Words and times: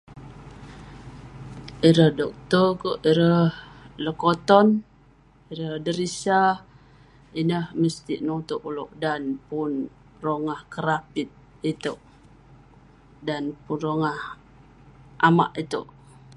ireh 1.87 2.11
doktor 2.19 2.67
kerk, 2.81 2.99
ireh 3.09 3.51
lekoton, 4.05 4.67
ireh 5.51 5.73
derisa, 5.85 6.41
ineh 7.41 7.65
mestik 7.81 8.23
nutouk 8.27 8.61
ulouk 8.69 8.91
dan 9.03 9.21
pun 9.49 9.71
rongah 10.25 10.61
kerapit 10.73 11.29
itouk, 11.71 11.99
dan 13.27 13.43
pun 13.65 13.77
rongah 13.85 14.19
amak 15.27 15.51
itouk.. 15.63 15.87